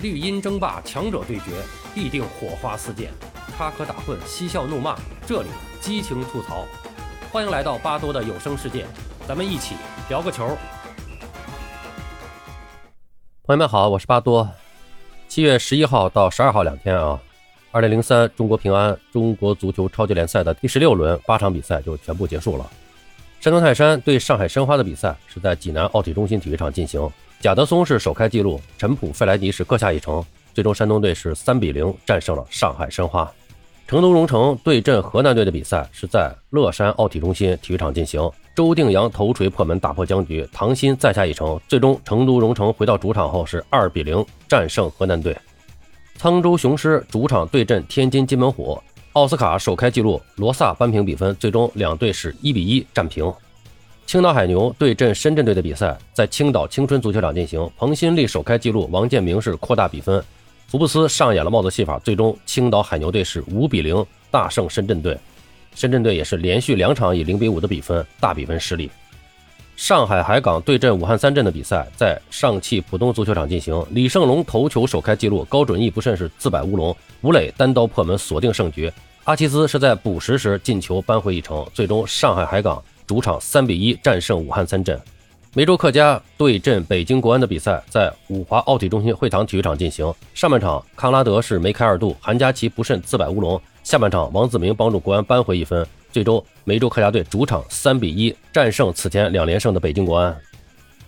[0.00, 1.50] 绿茵争霸，强者对决，
[1.92, 3.10] 必定火花四溅，
[3.56, 5.48] 插科打诨，嬉笑怒骂，这里
[5.80, 6.64] 激情吐槽。
[7.32, 8.86] 欢迎来到巴多的有声世界，
[9.26, 9.74] 咱们一起
[10.08, 10.56] 聊个球。
[13.42, 14.48] 朋友们好，我是巴多。
[15.26, 17.20] 七月十一号到十二号两天啊，
[17.72, 22.64] 二零零三中国平安中国足球超级联赛的第十六轮八场比赛就全部结束了。
[23.40, 27.10] 山东泰山对上海申花的比赛是在济南奥体中心体育场进行。
[27.40, 33.30] 贾德松是首开纪录，陈普、费莱尼是各下一城，最终山东队是三比零战胜了上海申花。
[33.86, 45.36] 成都蓉城对阵河南队的比赛是在乐山奥体中心体育场进行，周定洋头锤破门打破僵局，唐鑫再下一城，最终成都蓉城回到主场后是二比零战胜河南队。
[46.18, 48.76] 沧州雄狮主场对阵天津津门虎，
[49.12, 53.32] 奥斯卡首开纪录，罗萨扳平比分，最终两队是一比一战平。
[54.08, 60.24] 青岛海牛对阵深圳队的比赛在青岛青春足球场进行，彭新立首开纪录，王建明是扩大比分，
[60.66, 65.14] 福布斯上演了帽子戏法，最终青岛海牛队是五比零大胜深圳队，
[65.74, 68.90] 深圳队也是连续两场以零比五的比分大比分失利。
[69.76, 78.90] 上海海港对阵武汉三镇的比赛在上汽浦东足球场进行，李胜龙头球首开纪录，高准翼不慎是自摆乌龙，吴磊单刀破门锁定胜局，
[79.24, 82.82] 阿齐兹是在补时时进球扳回一城，最终上海海港。
[83.08, 85.00] 主场三比一战胜武汉三镇，
[85.54, 90.12] 梅州客家对阵北京国安的比赛在五华奥体中心会堂体育场进行。
[90.34, 93.58] 上半场康拉德是梅开二度，韩佳琪不慎自摆乌龙。
[93.82, 100.36] 下半场王子明帮助国安扳回一分，最终梅州客家队主场三比一战胜此前两连胜的北京国安。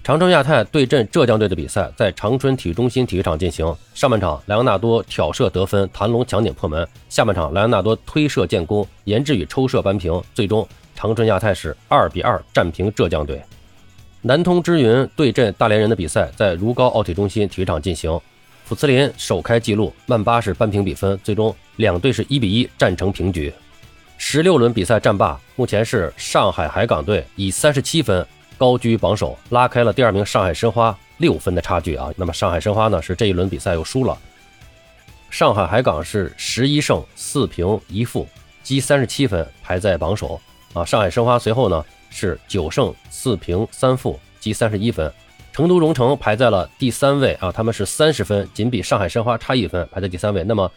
[0.03, 3.77] 长春亚泰对阵浙江队的比赛在长春体育中心体育场进行。
[3.93, 6.89] 上半场莱昂纳多挑射得分，谭龙抢点破门。
[7.11, 10.67] 下半场莱昂纳多推射建功，严志宇抽射扳平，最终。
[11.01, 13.43] 长春亚泰是二比二战平浙江队。
[14.21, 18.21] 南通之云对阵大连人的比赛在如皋奥体中心体育场进行，
[18.69, 23.51] 普茨林首开纪录，曼巴是扳平比分，最终两队是一比一战成平局。
[24.19, 28.27] 十六轮比赛战罢，目前是上海海港队以三十七分
[28.59, 32.11] 高居榜首，拉开了第二名上海申花六分的差距啊。
[32.15, 34.19] 那么上海申花呢是这一轮比赛又输了，
[35.31, 38.29] 上海海港是十一胜四平一负，
[38.63, 40.39] 积三十七分排在榜首。
[40.73, 45.13] 啊，上海申花随后呢是九胜四平三负，积三十一分。
[45.53, 50.45] 成都蓉城排在了第三位啊，他们是三十分，仅比上海申花差一分，排在第三位。
[50.45, 50.71] 那么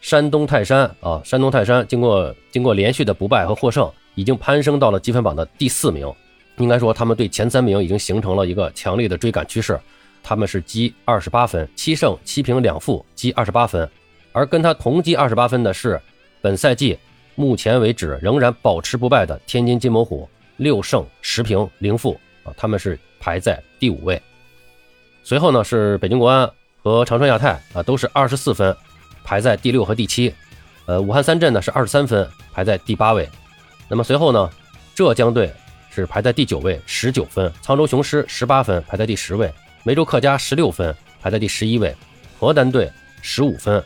[0.00, 6.10] 山东泰山啊，山东泰山经过经过连续的不败和获胜，已经攀升到了积分榜的第四名。
[6.58, 9.78] 应该说，他们对前三名已经形成了一个强烈的追赶趋势。
[10.22, 13.88] 他们是积二十八分，七胜七平两负，积二十八分。
[14.32, 16.00] 而跟他同积二十八分的是
[16.40, 16.96] 本赛季。
[17.36, 24.20] 目前为止仍然保持不败的天津金某虎六胜十平零负啊，他们是排在第五位。
[25.22, 26.50] 随后呢是北京国安
[26.82, 28.74] 和长春亚泰啊，都是二十四分，
[29.22, 30.34] 排在第六和第七。
[30.86, 33.28] 呃，武汉三镇呢是二十三分，排在第八位。
[33.88, 34.50] 那么随后呢，
[34.94, 35.52] 浙江队
[35.90, 39.48] 是排在第九位，十九分；沧州雄狮十八分，排在第十位；
[39.82, 41.92] 梅州客家十六分，排在第十一位；
[42.38, 43.82] 河南队十五分，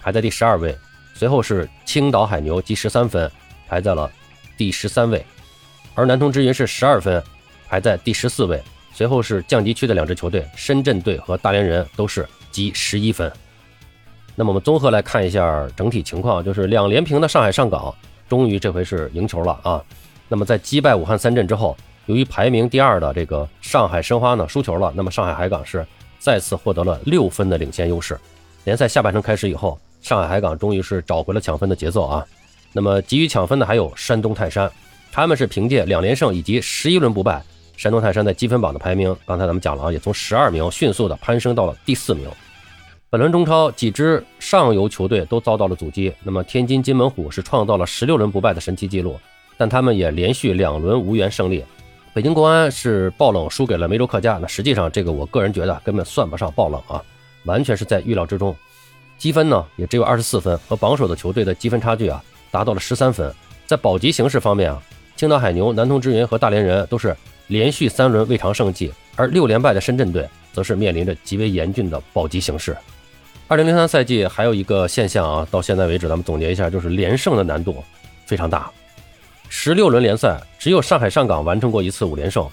[0.00, 0.76] 排在第十二位。
[1.20, 3.30] 随后是青岛海牛积十三分，
[3.68, 4.10] 排在了
[4.56, 5.22] 第十三位，
[5.94, 7.22] 而南通之云是十二分，
[7.68, 8.58] 排在第十四位。
[8.94, 13.30] 随后是降级区的两支球队，深圳队和大连人都是积十一分。
[14.34, 17.94] 那么我们综合来看一下整体情况，就是两连平的上海上港
[18.26, 19.84] 终于这回是赢球了啊。
[20.26, 21.76] 那么在击败武汉三镇之后，
[22.06, 25.86] 由于排名第二的这个上海申花呢输球了，那么上海海港是
[26.18, 28.18] 再次获得了六分的领先优势。
[28.64, 29.78] 联赛下半程开始以后。
[30.00, 32.26] 上海海港终于是找回了抢分的节奏啊！
[32.72, 34.70] 那么急于抢分的还有山东泰山，
[35.12, 37.42] 他们是凭借两连胜以及十一轮不败，
[37.76, 42.28] 山东泰山在积分榜的排名，刚才咱们讲了啊，也从十二名迅速的攀升到了第四名。
[43.10, 49.18] 本轮中超几支上游球队都遭到了阻击，那么天津津门虎是创造了十六轮不败的神奇纪录，
[49.58, 51.64] 但他们也连续两轮无缘胜利。
[52.14, 57.02] 北京国安是爆冷输给了梅州客家，那实际上这个我个人觉得根本算不上爆冷啊，
[57.44, 58.56] 完全是在预料之中。
[59.20, 63.30] 积分呢也只有二十四分，和榜首的球队的积分差距啊达到了十三分。
[63.66, 64.82] 在保级形势方面啊，
[65.14, 67.14] 青岛海牛、南通之云和大连人都是
[67.48, 72.74] 连续三轮未尝胜绩，而六连败的深圳队则是面临着极为严峻的保级形势。
[73.46, 77.84] 二零零三赛季还有一个现象啊，到现在为止咱们总结一下，就是连胜的难度
[78.24, 78.70] 非常大。
[79.50, 82.48] 十六轮联赛只有上海上港完成过一次五连胜，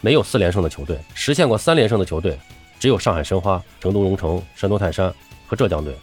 [0.00, 2.38] 没有四连胜的球队实现过三连胜的球队
[2.80, 5.12] 只有上海申花、成都蓉城、山东泰山
[5.46, 5.96] 和浙江队。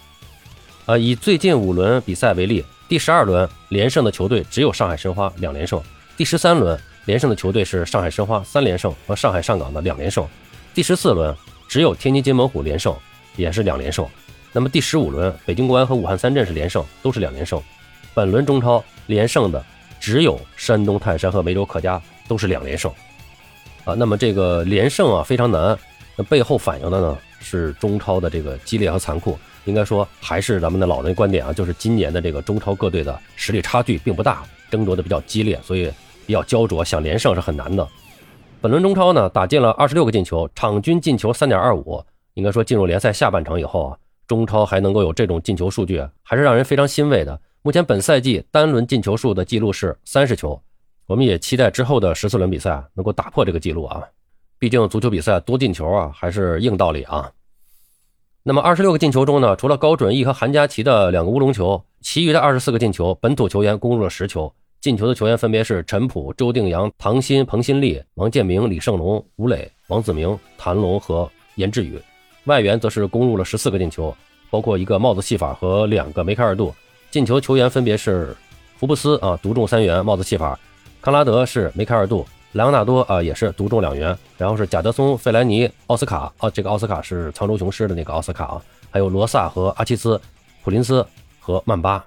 [0.85, 5.81] 呃，以最近五轮比赛为例，第十二轮连胜的球队只有上海申花两连胜，
[6.17, 10.27] 第十三轮连胜的球队是上海申花三连胜和上海上港的两连胜，
[10.73, 11.35] 第十四轮
[11.67, 12.95] 只有天津津门虎连胜，
[13.35, 14.05] 也是两连胜。
[14.51, 17.61] 那么第十五轮，北京国安和武汉三镇是连胜，都是两连胜。
[18.13, 19.63] 本轮中超连胜的
[19.99, 22.91] 只有山东泰山和梅州客家，都是两连胜。
[23.85, 25.77] 啊，那么这个连胜啊非常难，
[26.15, 29.37] 那背后反映的呢是中超的这个激烈和残酷。
[29.65, 35.91] 应该说还是咱们的老的观点啊，就是今年的这个中超各队的实力差距并不大，争夺的比较激烈，所以
[36.25, 37.87] 比较焦灼，想连胜是很难的。
[38.59, 42.03] 本轮中超呢打进了二十六个进球，场均进球三点二五。
[42.33, 43.97] 应该说进入联赛下半程以后啊，
[44.27, 47.39] 中超还能够有这种进球数据，还是让人非常欣慰的。
[47.61, 50.59] 目前本赛季单轮进球数的记录是三十球，
[51.05, 54.03] 我们也期待之后的十四轮比赛能够打破这个记录啊。
[54.63, 57.29] 毕竟足球比赛多进球啊还是硬道理啊。
[58.43, 64.49] 那么二十六个进球中呢，除了高准翼和韩佳琪的两个乌龙球，其余的二十四个进球，本土球员攻入了十球。
[64.79, 72.01] 进球的球员分别是陈普、周定洋、唐鑫、彭新立、王建明、李胜龙、吴磊、王子明、谭龙和严志宇。
[72.45, 74.15] 外援则是攻入了十四个进球，
[74.49, 76.73] 包括一个帽子戏法和两个梅开二度。
[77.11, 78.33] 进球球员分别是
[78.77, 80.57] 福布斯啊，独中三元帽子戏法；
[81.01, 84.17] 康拉德是梅开二度；莱昂纳多啊也是独中两元。
[84.37, 90.19] 然后是贾德松、费莱尼、奥斯卡啊，这个奥斯卡是沧州雄狮的那个奥斯卡啊，还有罗萨和阿奇斯、
[90.63, 91.05] 普林斯
[91.39, 92.03] 和曼巴。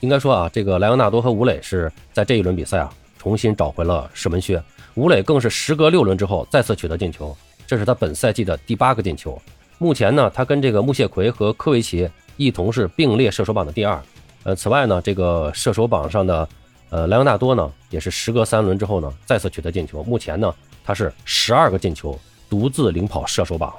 [0.00, 4.62] 应该说啊，这个莱昂纳多和吴磊是在这一轮比赛啊重新找回了射门靴，
[4.94, 7.36] 吴磊更是时隔六轮之后再次取得进球。
[7.66, 9.40] 这是他本赛季的第八个进球。
[9.78, 14.00] 目前呢，他跟这个穆谢奎和科维奇一同是并列射手榜的第二。
[14.44, 16.48] 呃，此外呢，这个射手榜上的
[16.90, 20.02] 呃莱昂纳多呢，也是时隔三轮之后呢再次取得进球。
[20.04, 20.54] 目前呢，
[20.84, 22.18] 他是十二个进球，
[22.48, 23.74] 独自领跑射手榜。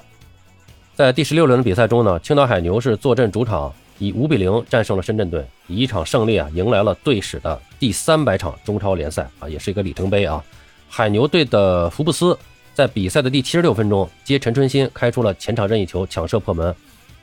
[0.96, 10.44] 在第十六轮的比赛中呢，青岛海牛是坐镇主场，以五比零战胜了深圳队，以一场胜利啊，迎来了队史的第三百场中超联赛啊，也是一个里程碑啊。
[10.88, 12.38] 海牛队的福布斯。
[12.76, 16.74] 在比赛的第七十六分钟，接陈春新开出了前场任意球，抢射破门。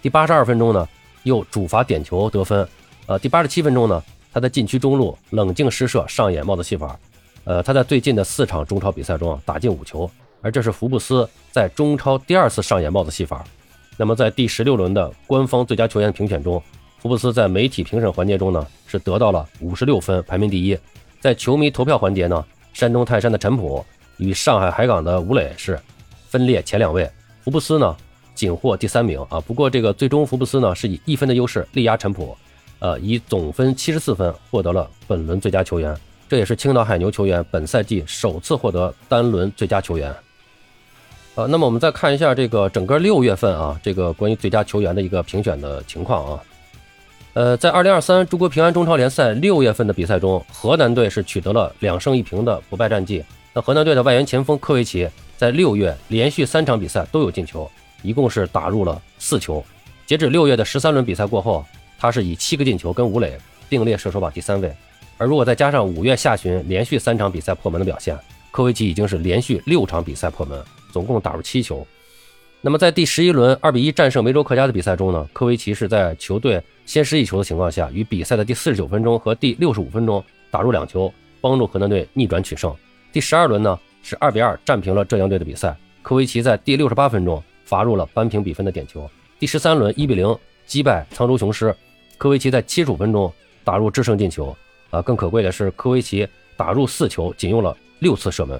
[0.03, 0.87] 第八十二分钟呢，
[1.23, 2.69] 又主罚点球得分。
[3.06, 4.03] 呃，第八十七分钟呢，
[4.37, 7.00] 他在禁区中路冷静施射，上演帽子戏法。
[7.44, 10.11] 呃，他在最近的四场中超比赛中打进五球，
[10.43, 13.43] 而这是福布斯在中超第二次上演帽子戏法。
[13.97, 16.62] 那么在第十六轮的官方最佳球员评选中，
[16.99, 20.79] 福布斯在媒体评审环节中呢是得到了五十六分，排名第一。
[21.19, 22.44] 在球迷投票环节呢，
[22.75, 23.83] 山东泰山的陈普。
[24.19, 25.81] 与上海海港的吴磊是
[26.29, 27.11] 分列前两位，
[27.43, 27.97] 福布斯呢
[28.35, 29.41] 仅获第三名啊。
[29.41, 32.37] 不过这个最终福布斯呢是以一分的优势力压陈普，
[32.78, 35.96] 呃，以总分七十四分获得了本轮最佳球员。
[36.28, 40.14] 这也是青岛海牛球员本赛季首次获得单轮最佳球员。
[41.37, 46.43] 呃，那么我们再看一下这个整个六月份啊，这个关于最佳球员的一个评选的情况啊。
[47.34, 53.23] 呃，在二零二三中国平安中超联赛六月份的比赛中，河南队是取得了两胜一平的不败战绩。
[53.52, 57.70] 那河南队的外援前锋科维奇在六月连续三场比赛都有进球，
[58.02, 59.62] 一共是打入了四球。
[60.06, 61.62] 截止六月的十三轮比赛过后，
[61.98, 63.37] 他是以七个进球跟吴磊
[63.69, 64.72] 并列射手榜第三位。
[65.19, 68.19] 而如果再加上五月下旬连续三场比赛破门的表现，
[68.50, 70.62] 科维奇已经是连续六场比赛破门，
[70.93, 71.87] 总共打入七球。
[72.60, 82.75] 那么在第十一轮二比一战胜梅州客家的比赛中呢，科维奇是在球队先失一球的情况下，于比赛的第四十九分钟和第六十五分钟打入两球，帮助河南队逆转取胜。
[83.12, 89.08] 第十二轮呢是二比二战平了浙江队的比赛，科维奇在第六十八分钟罚入了扳平比分的点球。
[89.38, 91.75] 第十三轮一比零击败沧州雄狮，
[92.18, 93.32] 科维奇在七十五分钟
[93.64, 94.56] 打入制胜进球。
[94.90, 98.56] 啊，更可贵的是科维奇打入四球，仅用了六次射门。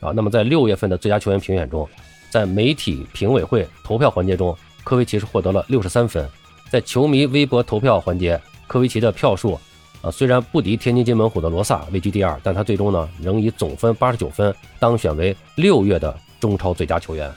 [0.00, 1.88] 啊，那么在六月份的最佳球员评选中，
[2.30, 6.28] 在媒体评委会投票环节中，科维奇是获得了六十三分。
[6.70, 9.58] 在球迷微博投票环节，科维奇的票数。
[10.02, 17.32] 啊，虽然不敌天津津门虎的罗萨，位居第二，但他最终呢仍以总分八十九分当选为六月的中超最佳球员。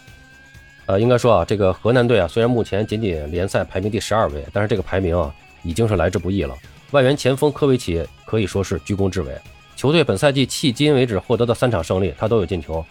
[0.87, 5.33] 呃，应该说啊，这个河南队啊，虽然目前仅仅联赛排名第十二位，但是这个排名啊
[5.65, 6.55] 已经是来之不易了。
[6.91, 9.35] 外援前锋科维奇可以说是居功至伟。
[9.75, 12.85] 球队本赛季迄今为止获得的三场胜利，他都有进球。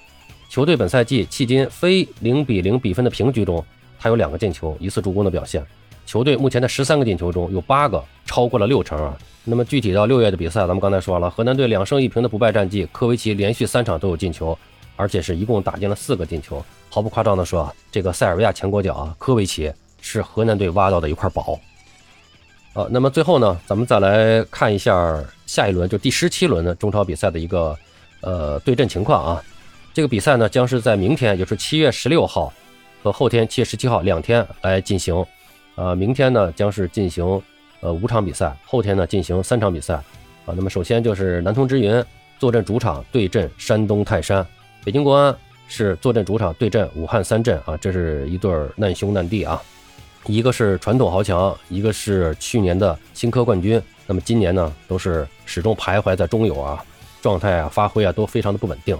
[0.50, 3.64] 球队本赛季迄今非零比零比分的平局中，
[3.99, 5.64] 他有两个进球，一次助攻的表现。
[6.04, 9.16] 球队目前的十三个进球中有八个超过了六成啊。
[9.43, 14.57] 那么具体到六月的比赛，咱们刚才说了，河南队两胜一平的不败战绩，科维奇连续三场都有进球，
[14.97, 16.62] 而且是一共打进了四个进球。
[16.90, 21.59] 毫不夸张的说啊，这个塞尔维亚前国脚啊，科维奇是河南队挖到的一块宝。
[22.75, 27.76] 呃，那么最后呢，咱们再来看一下下一轮，就第十七轮的中超比赛的一个
[28.21, 29.43] 呃对阵情况啊。
[29.93, 32.52] 这个比赛呢，将是在明天，也就是七月十六号
[33.02, 35.25] 和后天七月十七号两天来进行。
[35.76, 37.43] 呃，明天呢将是进行。
[37.81, 39.97] 呃，五场比赛，后天呢进行三场比赛，
[40.47, 42.02] 啊，那么首先就是南通之云
[42.38, 44.47] 坐镇主场对阵山东泰山，
[44.83, 45.37] 北京国安
[45.69, 49.62] 是坐镇主场对阵武汉三镇啊，这是一对难兄难弟啊。
[50.26, 53.81] 一个是传统豪强，一个是去年的新科冠军。
[54.07, 56.83] 那么今年呢，都是始终徘徊在中游啊，
[57.23, 58.97] 状态啊、发挥啊都非常的不稳定。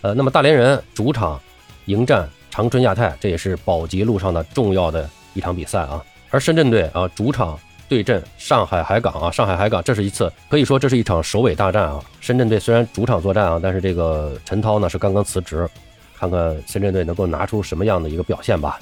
[0.00, 1.40] 呃，那么大连人主场
[1.86, 6.02] 迎战长春亚泰，这也是保级路上的重要的一场比赛啊。
[6.30, 7.58] 而深圳队啊，主场
[7.88, 12.00] 对阵上海海港啊，上海海港，这是一次可以说这是一场首尾大战啊。
[12.20, 15.68] 深圳队虽然主场作战啊，但是这个陈涛呢是刚刚辞职，
[16.16, 18.78] 看看深圳队能够拿出什么样的一个表现吧。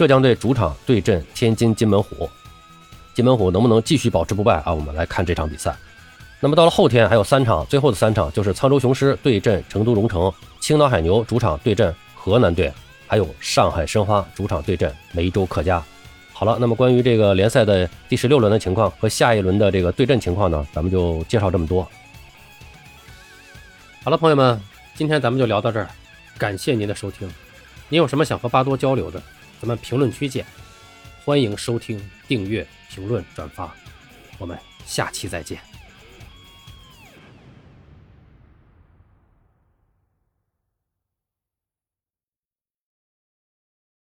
[0.00, 2.26] 浙江队主场对阵天津津门虎。
[3.12, 4.72] 金门虎能不能继续保持不败啊？
[4.72, 5.76] 我们来看这场比赛。
[6.40, 12.72] 那么到了后天还有三场，最后的三场就是沧州雄狮对阵成都蓉城，青岛海牛主场对阵河南队，
[13.06, 15.84] 还有上海申花主场对阵梅州客家。
[16.32, 21.86] 好了，那么关于这个联赛的第十六轮的情况和下一轮的这个对阵情况呢，咱们就介绍这么多。
[24.02, 24.58] 好了，朋友们，
[24.94, 25.90] 今天咱们就聊到这儿，
[26.38, 27.30] 感谢您的收听。
[27.90, 29.20] 您有什么想和巴多交流的，
[29.60, 30.44] 咱们评论区见。
[31.24, 32.66] 欢迎收听、订阅。
[32.92, 33.72] 评论、转发，
[34.36, 35.69] 我们下期再见。